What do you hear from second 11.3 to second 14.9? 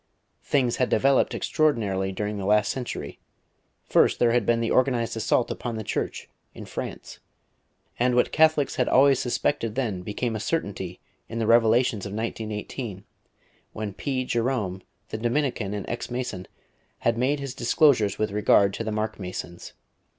the revelations of 1918, when P. Gerome,